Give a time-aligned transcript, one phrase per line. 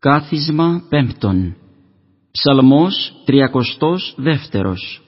[0.00, 1.56] Κάθισμα πέμπτον.
[2.32, 5.02] Ψαλμός τριακοστός δεύτερος.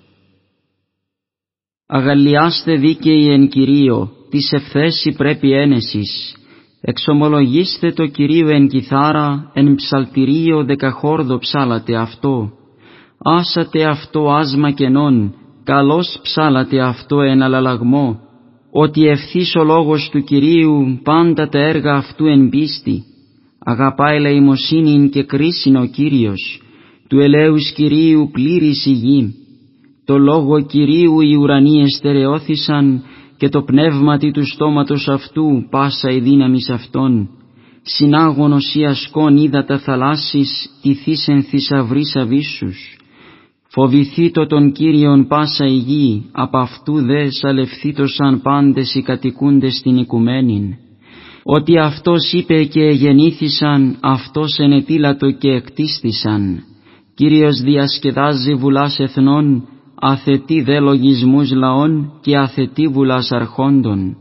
[1.86, 6.36] Αγαλιάστε δίκαιοι εν Κυρίω, της ευθέση πρέπει ένεσης.
[6.80, 12.50] Εξομολογήστε το Κυρίο εν κιθάρα, εν ψαλτηρίο δεκαχόρδο ψάλατε αυτό.
[13.18, 15.34] Άσατε αυτό άσμα κενών,
[15.64, 18.20] καλώς ψάλατε αυτό εν αλλαλαγμό,
[18.70, 23.06] ότι ευθύς ο λόγος του Κυρίου πάντα τα έργα αυτού εν πίστη
[23.64, 26.62] Αγαπάει λαιμοσύνην και κρίσιν ο Κύριος,
[27.08, 29.34] του ελέους Κυρίου πλήρης η γη.
[30.04, 33.02] Το λόγο Κυρίου οι ουρανοί εστερεώθησαν
[33.36, 37.28] και το πνεύματι του στόματος αυτού πάσα η δύναμης αυτών.
[37.82, 42.96] Συνάγων οσιασκών είδα τα θαλάσσης τυθήσεν θησαυρής αβίσους.
[43.68, 50.74] Φοβηθήτω τον Κύριον πάσα η γη, απ' αυτού δε σαλευθήτωσαν πάντες οι κατοικούντες στην οικουμένην
[51.42, 56.64] ότι Αυτός είπε και γεννήθησαν, Αυτός ενετήλατο και εκτίστησαν.
[57.14, 64.16] Κύριος διασκεδάζει βουλάς εθνών, αθετή δε λογισμούς λαών και αθετή βουλάς αρχόντων.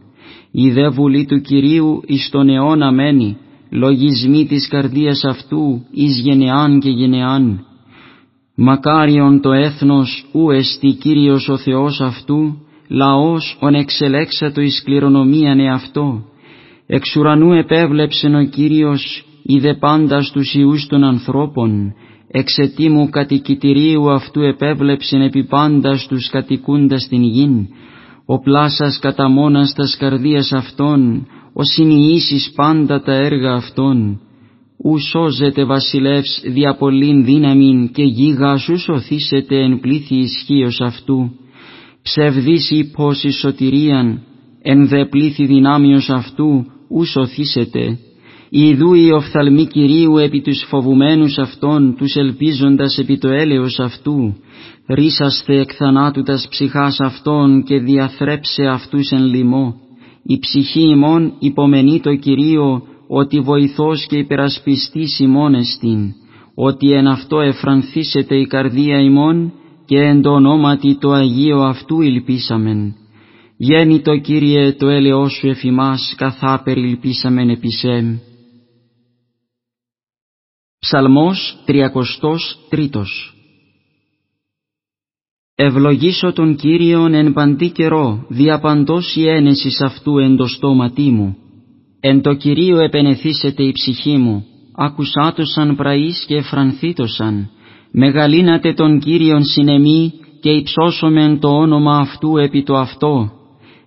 [0.51, 3.37] Η δε βουλή του Κυρίου εις τον αιώνα μένει,
[3.69, 7.65] λογισμοί της καρδίας αυτού εις γενεάν και γενεάν.
[8.55, 16.23] Μακάριον το έθνος ου εστι Κύριος ο Θεός αυτού, λαός ον εξελέξατο εις κληρονομίαν εαυτό,
[16.93, 21.93] Εξ ουρανού επέβλεψεν ο Κύριος, είδε πάντα στους ιούς των ανθρώπων,
[22.27, 27.67] εξαιτήμου κατοικητηρίου αυτού επέβλεψεν επί πάντα στους κατοικούντας την γην,
[28.25, 34.19] ο πλάσας κατά μόνας τας καρδίας αυτών, ο συνειήσεις πάντα τα έργα αυτών.
[34.83, 41.31] Ου σώζεται βασιλεύς δια πολλήν δύναμην και γίγα σου σωθήσετε εν πλήθη ισχύος αυτού.
[42.01, 44.21] Ψευδής ύπος σωτηρίαν,
[44.61, 47.97] εν δε πλήθη δυνάμιος αυτού, ου σωθήσετε.
[48.49, 54.35] Ιδού οι οφθαλμοί Κυρίου επί τους φοβουμένους αυτών, τους ελπίζοντας επί το έλεος αυτού,
[54.87, 59.75] ρίσαστε εκ θανάτου τας ψυχάς αυτών και διαθρέψε αυτούς εν λοιμό.
[60.23, 66.13] Η ψυχή ημών υπομενεί το Κυρίο, ότι βοηθός και υπερασπιστής ημών εστίν,
[66.55, 69.53] ότι εν αυτό εφρανθήσετε η καρδία ημών
[69.85, 72.95] και εν το ονόματι το Αγίο αυτού ελπίσαμεν
[74.03, 78.17] το Κύριε το έλεος σου εφημάς καθά περιλυπήσαμεν επισέμ.
[80.79, 82.19] Ψαλμός τρίτος
[85.55, 91.35] Ευλογήσω τον Κύριον εν παντή καιρό, διαπαντός η ένεσης αυτού εν το στόματί μου.
[91.99, 94.45] Εν το Κυρίο επενεθήσεται η ψυχή μου,
[94.75, 97.49] ακουσάτωσαν πραείς και εφρανθήτωσαν.
[97.91, 103.39] Μεγαλύνατε τον Κύριον συνεμή και υψώσομεν το όνομα αυτού επί το αυτό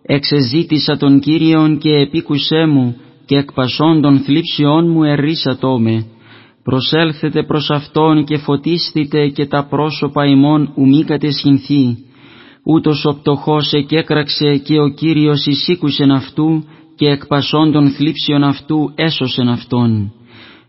[0.07, 6.07] εξεζήτησα τον Κύριον και επίκουσέ μου και εκ πασών των θλίψιών μου ερίσατό με.
[6.65, 11.97] Προσέλθετε προς Αυτόν και φωτίστητε και τα πρόσωπα ημών ου μη κατεσχυνθεί.
[12.65, 16.65] Ούτως ο πτωχός εκέκραξε και ο Κύριος εισήκουσεν αυτού
[16.97, 20.13] και εκ πασών των θλίψιων αυτού έσωσεν αυτόν.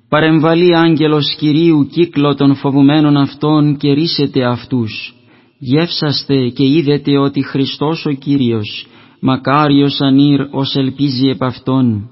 [0.10, 5.16] Παρεμβαλεί άγγελος Κυρίου κύκλο των φοβουμένων αυτών και ρίσετε αυτούς.
[5.60, 8.88] Γεύσαστε και είδετε ότι Χριστός ο Κύριος
[9.26, 12.10] μακάριος ανήρ ως ελπίζει επ' Αυτόν.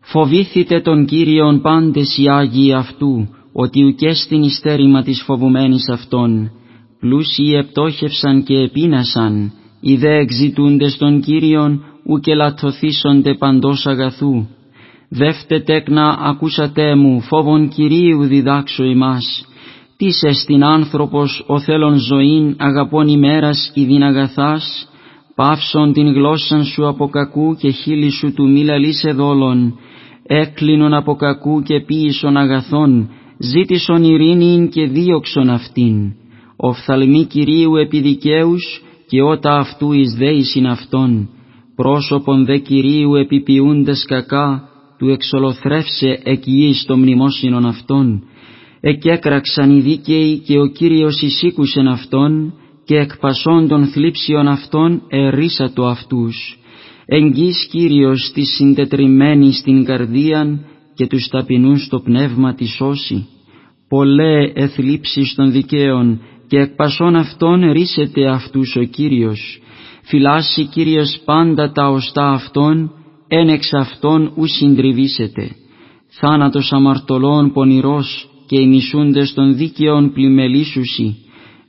[0.00, 6.50] Φοβήθητε τον Κύριον πάντες οι Άγιοι αυτού, ότι ουκέστην ιστέρημα της φοβουμένης Αυτόν.
[7.00, 14.46] Πλούσιοι επτόχευσαν και επίνασαν, οι δε εξητούντες τον Κύριον, ουκ ελαττωθήσονται παντός αγαθού.
[15.08, 19.46] Δεύτε τέκνα ακούσατε μου, φόβον Κυρίου διδάξω ημάς.
[19.96, 24.87] Τίς εστιν άνθρωπος ο θέλων ζωήν αγαπών ημέρας η αγαθάς,
[25.38, 29.78] Πάυσον την γλώσσαν σου από κακού και χείλη σου του μη λαλήσε δόλων.
[30.22, 36.12] Έκλεινον από κακού και ποίησον αγαθών, ζήτησον ειρήνην και δίωξον αυτήν.
[36.56, 41.28] Οφθαλμή Κυρίου επιδικαίους και ότα αυτού εις δέησιν αυτόν.
[41.74, 46.42] Πρόσωπον δε Κυρίου επιποιούντες κακά, του εξολοθρεύσε εκ
[46.86, 48.22] το μνημόσυνον αυτών.
[48.80, 52.52] Εκέκραξαν οι δίκαιοι και ο Κύριος εισήκουσεν αυτόν,
[52.88, 56.58] και εκ πασών των θλίψεων αυτών ερίσατο αυτούς.
[57.06, 60.64] Εγγύς Κύριος τη συντετριμένη στην καρδίαν
[60.94, 63.26] και τους ταπεινούς το πνεύμα της σώση.
[63.88, 69.60] Πολλέ εθλίψεις των δικαίων και εκ πασών αυτών ρίσεται αυτούς ο Κύριος.
[70.02, 72.92] Φυλάσσει Κύριος πάντα τα οστά αυτών,
[73.28, 75.50] εν εξ αυτών ους συντριβήσεται.
[76.20, 81.16] Θάνατος αμαρτωλών πονηρός και οι μισούντες των δίκαιων πλημελίσουσι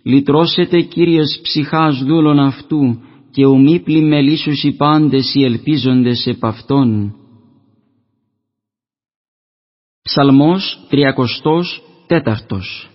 [0.04, 3.00] λυτρώσετε Κύριος ψυχάς δούλων αυτού
[3.32, 7.14] και ουμή πλημελήσους οι πάντες οι ελπίζοντες επ' Αυτόν.
[10.02, 12.90] Ψαλμός 34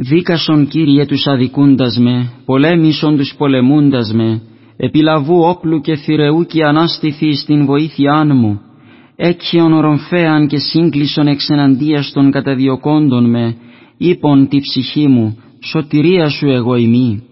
[0.00, 4.42] Δίκασον Κύριε τους αδικούντας με, πολέμησον τους πολεμούντας με,
[4.76, 8.60] επιλαβού όπλου και θηρεού και ανάστηθη στην βοήθειάν μου,
[9.16, 13.56] έκχιον ορομφέαν και σύγκλισον εξεναντίας των καταδιοκόντων με,
[13.98, 17.22] είπον τη ψυχή μου, σωτηρία σου εγώ ημί.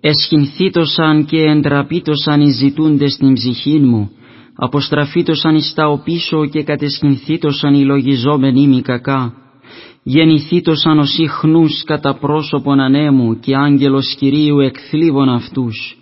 [0.00, 4.10] Εσχυνθήτωσαν και εντραπήτωσαν οι ζητούντες στην ψυχή μου,
[4.56, 9.32] αποστραφήτωσαν εις τα οπίσω και κατεσχυνθήτωσαν οι λογιζόμενοι μη κακά.
[10.02, 15.98] Γεννηθήτωσαν ως ιχνούς κατά πρόσωπον ανέμου και άγγελος Κυρίου εκθλίβων αυτούς.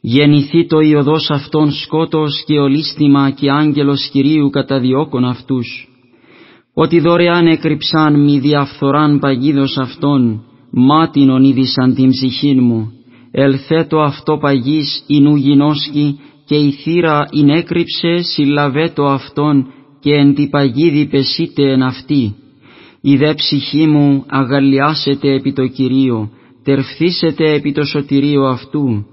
[0.00, 5.91] Γεννηθεί το ιωδός αυτών σκότος και ολίσθημα και άγγελος Κυρίου καταδιώκων αυτούς.
[6.74, 12.92] Ότι δωρεάν έκρυψαν μη διαφθοράν παγίδος αυτών, μάτινον είδησαν την ψυχήν μου.
[13.30, 17.26] Ελθέτω αυτό παγής ινού γινώσκει και η θύρα
[17.56, 19.66] έκρυψε συλλαβέτω αυτόν
[20.00, 22.34] και εν τη παγίδη πεσίτε εν αυτή.
[23.00, 26.30] Η δε ψυχή μου αγαλιάσετε επί το Κυρίο,
[26.64, 29.06] τερφθήσετε επί το σωτηρίο αυτού.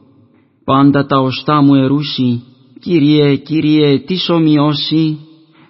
[0.65, 2.43] Πάντα τα οστά μου ερούσι,
[2.81, 5.17] Κύριε, Κύριε, τι ομοιώσει,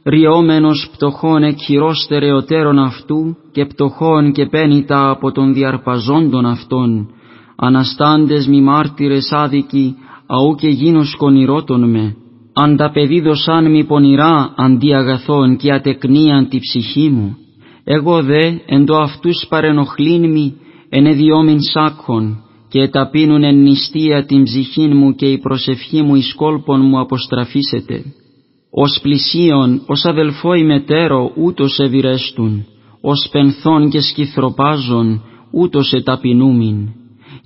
[0.04, 7.10] ριόμενος πτωχών εκχειρός στερεωτέρων αυτού και πτωχών και πένιτα από των διαρπαζόντων αυτών,
[7.56, 9.96] αναστάντες μη μάρτυρες άδικοι,
[10.28, 12.16] αού και γίνω σκονηρότων με,
[12.54, 17.38] ανταπεδίδωσαν μη πονηρά αντί αγαθών και ατεκνίαν τη ψυχή μου,
[17.84, 20.56] εγώ δε εν το αυτούς παρενοχλήν μη,
[20.90, 26.34] εν εδιόμην σάκχων, και ταπείνουν εν νηστεία την ψυχήν μου και η προσευχή μου εις
[26.36, 28.04] κόλπων μου αποστραφίσετε.
[28.82, 32.66] Ως πλησίον, ως αδελφό ημετέρω ούτως ευηρέστουν,
[33.02, 35.22] ως πενθών και σκυθροπάζων
[35.52, 36.90] ούτως εταπεινούμην.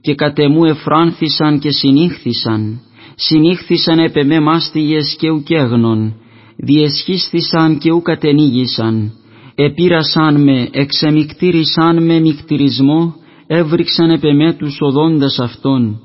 [0.01, 2.79] Και κατεμού εφράνθησαν και συνήχθησαν,
[3.15, 6.13] συνήχθησαν επ' με μάστιγες και ουκέγνων,
[6.57, 9.11] διεσχίστησαν και ουκατενήγησαν,
[9.55, 13.15] επήρασαν με, εξεμικτήρισαν με μικτηρισμό,
[13.47, 15.99] έβριξαν επ' τους οδόντας αυτών.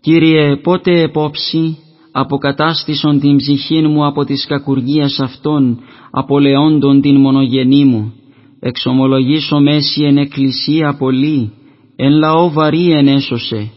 [0.00, 1.78] Κύριε, πότε επόψη,
[2.18, 5.78] αποκατάστησον την ψυχή μου από της κακουργίας αυτών,
[6.10, 8.12] απολεόντων την μονογενή μου.
[8.60, 11.52] Εξομολογήσω μέση εν εκκλησία πολύ,
[11.96, 13.70] εν λαό βαρύ ενέσωσε.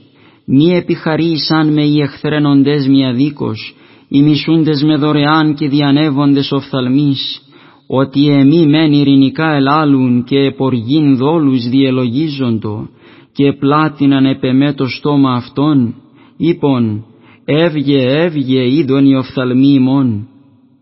[0.46, 3.76] Μη επιχαρήσαν με οι εχθρένοντες μη αδίκως,
[4.08, 7.42] οι μισούντες με δωρεάν και διανεύοντες οφθαλμής,
[7.88, 12.90] ότι εμεί μεν ειρηνικά ελάλουν και εποργήν δόλους διελογίζοντο
[13.34, 15.96] και πλάτιναν επεμέ το στόμα αυτών,
[16.38, 17.04] είπον,
[17.52, 20.28] έβγε έβγε είδον οι οφθαλμοί ημών.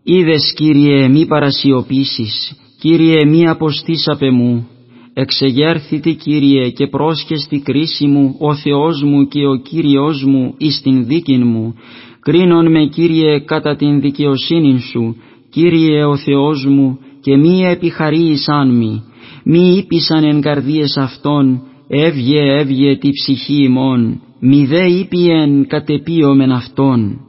[0.02, 4.66] Είδες Κύριε μη παρασιωπήσεις, Κύριε μη αποστήσαπε μου,
[5.14, 11.06] εξεγέρθητη Κύριε και πρόσχεστη κρίση μου ο Θεός μου και ο Κύριος μου εις την
[11.06, 11.74] δίκην μου,
[12.20, 15.16] κρίνον με Κύριε κατά την δικαιοσύνη σου,
[15.50, 19.02] Κύριε ο Θεός μου και μη επιχαρείσαν μη,
[19.44, 27.20] μη ήπισαν εν καρδίες αυτών, έβγε έβγε τη ψυχή ημών, μη δε ήπιεν κατεπίωμεν αυτών.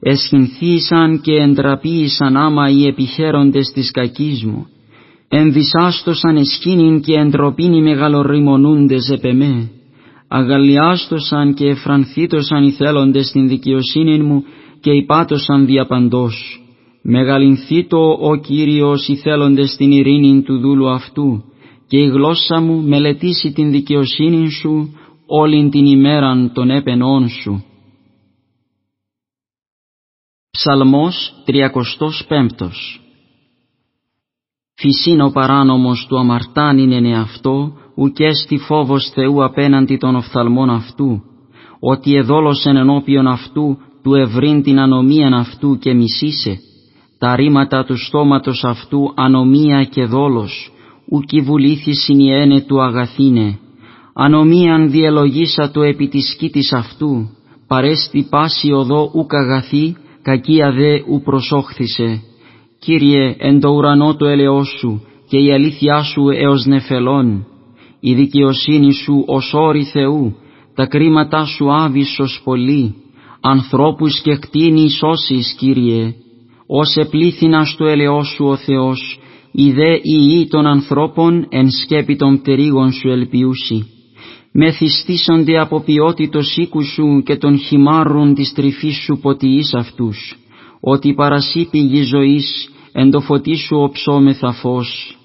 [0.00, 4.66] Εσχυνθήσαν και εντραπήησαν άμα οι επιχαίροντες της κακής μου.
[5.28, 9.70] Ενδυσάστοσαν εσχήνην και εντροπήν οι μεγαλορριμονούντες επεμέ.
[10.28, 14.44] Αγαλιάστοσαν και εφρανθήτωσαν οι θέλοντες την δικαιοσύνη μου
[14.80, 16.60] και υπάτωσαν διαπαντός.
[17.02, 21.44] Μεγαλυνθήτω ο Κύριος οι θέλοντες την ειρήνη του δούλου αυτού
[21.88, 24.94] και η γλώσσα μου μελετήσει την δικαιοσύνη σου
[25.26, 27.64] όλην την ημέραν των έπαινών σου.
[30.50, 32.70] Ψαλμός 35
[34.78, 41.22] Φυσίν ο παράνομος του αμαρτάν είναι εαυτό, ουκέστη φόβος Θεού απέναντι των οφθαλμών αυτού,
[41.80, 46.58] ότι εδόλωσεν ενώπιον αυτού του ευρύν την ανομίαν αυτού και μισήσε,
[47.18, 50.70] τα ρήματα του στόματος αυτού ανομία και δόλος,
[51.10, 53.58] ουκ βουλήθησιν η ένε του αγαθήνε,
[54.14, 57.28] ανομίαν διελογίσα το επί της σκήτης αυτού,
[57.66, 62.22] παρέστη πάση οδό ουκ αγαθή, κακία δε ου προσόχθησε.
[62.78, 67.46] Κύριε, εν το ουρανό το ελαιός σου και η αλήθειά σου έως νεφελών,
[68.00, 70.36] η δικαιοσύνη σου ως όρη Θεού,
[70.74, 72.94] τα κρίματά σου άβυσσος πολύ,
[73.40, 76.14] ανθρώπους και κτίνη σώσεις, Κύριε,
[76.66, 79.20] ως επλήθυνας στο ελαιός σου ο Θεός,
[79.58, 83.86] η δε η των ανθρώπων εν σκέπη των πτερίγων σου ελπιούσι.
[84.52, 90.38] Μεθυστήσονται από ποιότητος οίκους σου και των χυμάρων της τρυφής σου ποτιείς αυτούς,
[90.80, 95.18] ότι παρασύ πηγή ζωής εν το φωτί σου οψόμεθα φως.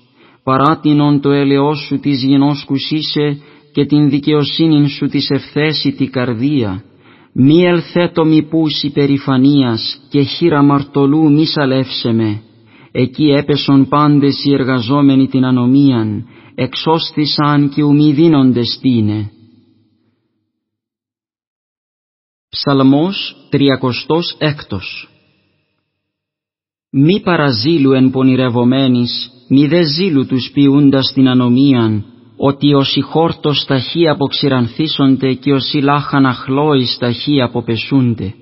[0.43, 3.38] Παράτινον το ελαιός σου της γενόσκους είσαι
[3.73, 6.83] και την δικαιοσύνη σου της ευθέσιτη καρδία
[7.33, 12.41] μη ελθέτω μη πούς υπερηφανίας και χείρα μαρτωλού μη σαλεύσε με.
[12.91, 19.31] Εκεί έπεσον πάντες οι εργαζόμενοι την ανομίαν, εξώστησαν και ουμή δίνονται στήνε.
[22.50, 24.79] Ψαλμός 36
[26.93, 32.05] Μη παραζήλου εν πονηρευομένης, μη δε ζήλου τους ποιούντας την ανομίαν,
[32.38, 38.33] ότι όσοι χόρτος ταχύ αποξηρανθίσονται και όσοι λάχαν αχλώης ταχύ αποπεσούνται.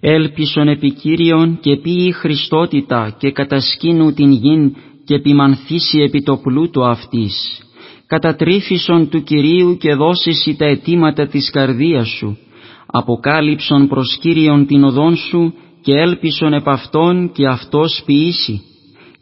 [0.00, 7.62] Έλπισον επικύριον και ποιη Χριστότητα και κατασκήνου την γην και επιμανθήσει επί το πλούτο αυτής.
[8.06, 12.38] Κατατρίφησον του Κυρίου και δώσισι τα αιτήματα της καρδίας σου.
[12.86, 18.62] Αποκάλυψον προς Κύριον την οδόν σου και έλπισον επ' αυτόν και αυτός ποιήσει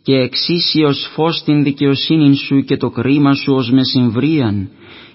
[0.02, 4.68] και εξήσει ως φως την δικαιοσύνη σου και το κρίμα σου ως μεσημβρίαν,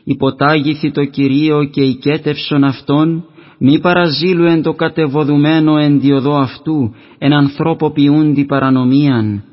[0.04, 3.26] υποτάγηθη το Κυρίο και οικέτευσον Αυτόν,
[3.60, 9.44] μη παραζήλου εν το κατεβοδουμένο εν διοδό αυτού, εν ανθρώπο ποιούντι παρανομίαν.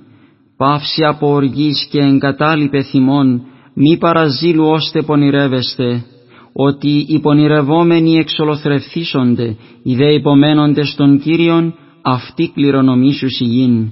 [0.57, 3.43] Πάυση από οργής και εγκατάλειπε θυμών,
[3.75, 6.05] μη παραζήλου ώστε πονηρεύεστε,
[6.53, 13.91] ότι οι πονηρευόμενοι εξολοθρευθήσονται, οι δε υπομένονται στον Κύριον, αυτοί κληρονομήσους σιγήν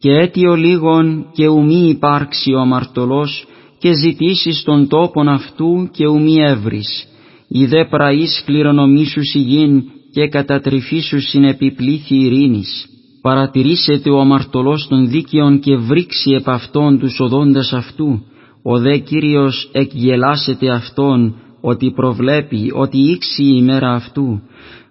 [0.00, 3.46] και αίτιο λίγον και ουμή υπάρξει ο αμαρτωλός
[3.78, 7.08] και ζητήσεις τον τόπον αυτού και ουμή έβρις.
[7.52, 12.86] Η δε πραής κληρονομήσου σιγήν και κατατρυφήσου συνεπιπλήθη ειρήνης.
[13.22, 18.22] Παρατηρήσετε ο αμαρτωλός των δίκαιων και βρήξει επ' αυτόν τους οδόντας αυτού.
[18.62, 24.40] Ο δε Κύριος εκγελάσετε αυτόν ότι προβλέπει ότι ήξει η ημέρα αυτού.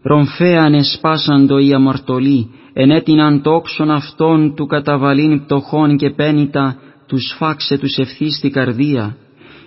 [0.02, 7.98] Ρομφέαν εσπάσαντο οι αμαρτωλοί ενέτειναν τόξον αυτών του καταβαλήν πτωχών και πένιτα, τους φάξε τους
[7.98, 9.18] ευθύς στη καρδία.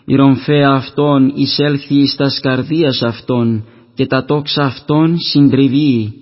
[0.04, 6.12] Η ρομφαία αυτών εισέλθει εις τας καρδίας αυτών, και τα τόξα αυτών συντριβεί.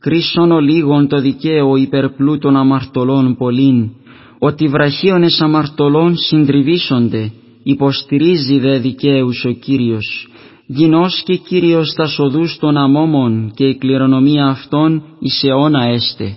[0.00, 3.90] Κρίσον ο λίγον το δικαίο υπερπλούτων αμαρτωλών πολλήν,
[4.38, 10.28] ότι βραχίονες αμαρτωλών συντριβήσονται, υποστηρίζει δε δικαίους ο Κύριος,
[10.66, 16.36] γινός και Κύριος τας σοδούς των αμόμων και η κληρονομία αυτών εις αιώνα έστε.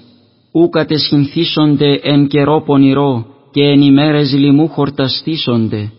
[0.51, 5.91] Ού κατεσχυνθήσονται εν καιρό πονηρό και εν ημέρες λοιμού χορταστήσονται,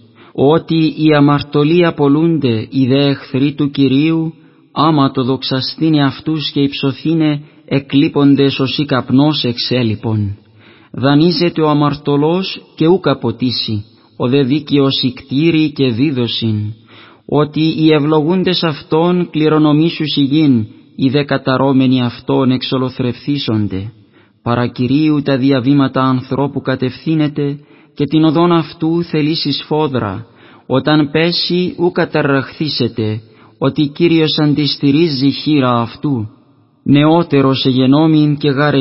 [0.42, 4.34] ότι οι αμαρτωλοί απολούνται οι δε εχθροί του Κυρίου,
[4.72, 10.36] άμα το δοξαστήνε αυτούς και υψωθήνε εκλείπονται σωσή καπνός εξέλιπων.
[10.92, 13.84] Δανείζεται ο αμαρτωλός και ου καποτήσει,
[14.16, 16.56] ο δε δίκαιος ικτήρι και δίδωσιν,
[17.26, 20.66] ότι οι ευλογούντες αυτών κληρονομήσους σιγήν,
[20.96, 23.92] οι δε καταρώμενοι αυτών εξολοθρευθήσονται.
[24.42, 27.58] Παρακυρίου τα διαβήματα ανθρώπου κατευθύνεται
[27.94, 30.26] και την οδόν αυτού θελήσεις φόδρα,
[30.72, 33.20] όταν πέσει ου καταρραχθήσετε,
[33.58, 36.28] ότι Κύριος αντιστηρίζει χείρα αυτού.
[36.84, 38.78] Νεότερος εγενόμην και γάρε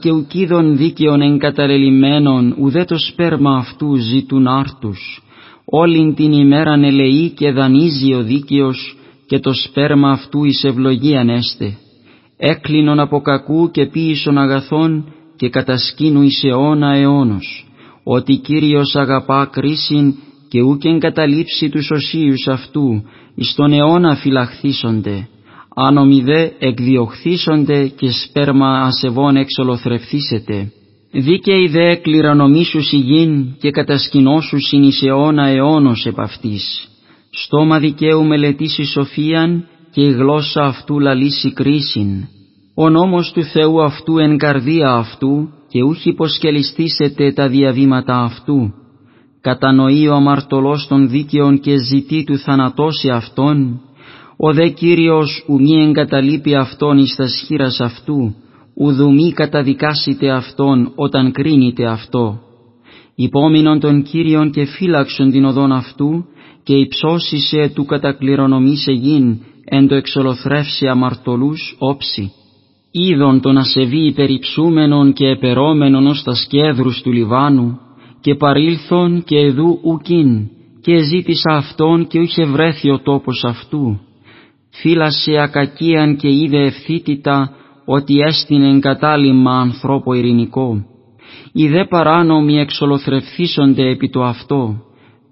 [0.00, 5.24] και ουκίδων δίκαιων εγκαταλελειμμένων ουδέ το σπέρμα αυτού ζητούν άρτους
[5.64, 11.76] όλην την ημέραν ελεεί και δανείζει ο δίκαιος και το σπέρμα αυτού εις ευλογίαν έστε.
[12.36, 17.66] Έκλεινον από κακού και ποίησον αγαθών και κατασκήνου εις αιώνα αιώνος,
[18.04, 20.14] ότι Κύριος αγαπά κρίσιν
[20.54, 23.02] και ούκεν καταλήψει τους οσίους αυτού,
[23.34, 25.28] εις τον αιώνα φυλαχθήσονται,
[25.74, 30.72] άνομοι δε εκδιοχθήσονται και σπέρμα ασεβών εξολοθρευθήσετε.
[31.12, 36.88] Δίκαιη δε κληρονομήσους γην και κατασκηνώσους εις αιώνα αιώνος επ' αυτής.
[37.30, 42.08] Στόμα δικαίου μελετήσει σοφίαν και η γλώσσα αυτού λαλήσει κρίσιν.
[42.74, 48.83] Ο νόμος του Θεού αυτού εν καρδία αυτού και ούχι υποσκελιστήσετε τα διαβήματα αυτού.
[49.44, 53.80] Κατανοεί ο αμαρτωλός των δίκαιων και ζητεί του θανατώσει αυτόν.
[54.36, 58.34] Ο δε Κύριος ου μη εγκαταλείπει αυτόν εις τα σχήρας αυτού
[58.74, 62.40] ουδου μη καταδικάσετε Αυτόν όταν κρίνετε αυτό.
[63.14, 66.24] Υπόμεινον τον Κύριον και φύλαξον την οδόν αυτού
[66.62, 72.32] και υψώσισε του κατακληρονομήσε γην εν το εξολοθρεύσει αμαρτωλούς όψη.
[72.90, 77.78] Είδον τον ασεβή υπερυψούμενον και επερώμενον ως τα σκέδρους του Λιβάνου
[78.24, 80.48] και παρήλθον και εδού ουκίν
[80.80, 84.00] και ζήτησα αυτόν και είχε βρέθει ο τόπος αυτού.
[84.70, 87.50] Φύλασε ακακίαν και είδε ευθύτητα
[87.84, 90.84] ότι έστεινε εγκατάλημα ανθρώπο ειρηνικό.
[91.52, 94.74] Οι δε παράνομοι εξολοθρευθήσονται επί το αυτό,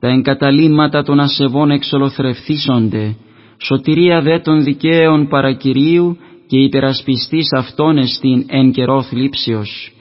[0.00, 3.16] τα εγκαταλείμματα των ασεβών εξολοθρευθήσονται,
[3.58, 9.92] σωτηρία δε των δικαίων παρακυρίου και υπερασπιστής αυτών εστίν εν καιρό θλίψεως,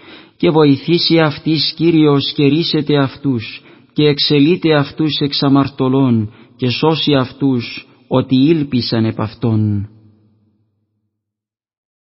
[0.42, 3.62] και βοηθήσει αυτής Κύριος και ρίσετε αυτούς,
[3.94, 9.90] και εξελείται αυτούς εξ αμαρτωλών, και σώσει αυτούς ότι ήλπισαν επ' αυτόν.